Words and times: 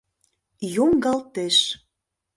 Йоҥгалтеш 0.75 1.57